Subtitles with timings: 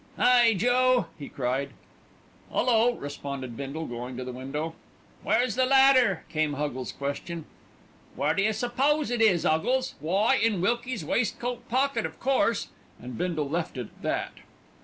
[0.17, 1.69] "Hi, Joe!" he cried.
[2.51, 4.73] "'Ullo!" responded Bindle, going to the window.
[5.21, 7.45] "Where's the ladder?" came Huggles' question.
[8.15, 9.93] "Where d'you s'pose it is, 'Uggles?
[9.99, 12.69] Why, in Wilkie's waistcoat pocket o' course;"
[12.99, 14.31] and Bindle left it at that.